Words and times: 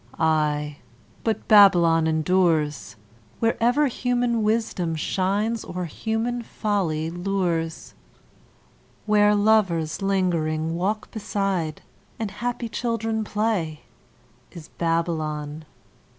Aye; 0.17 0.77
but 1.23 1.47
Babylon 1.47 2.07
endures 2.07 2.95
Wherever 3.37 3.85
human 3.85 4.41
wisdom 4.41 4.95
shines 4.95 5.63
or 5.63 5.85
human 5.85 6.41
folly 6.41 7.11
lures; 7.11 7.93
Where 9.05 9.35
lovers 9.35 10.01
lingering 10.01 10.73
walk 10.75 11.11
beside, 11.11 11.83
and 12.17 12.31
happy 12.31 12.67
children 12.67 13.23
play, 13.23 13.81
Is 14.49 14.69
Babylon! 14.69 15.65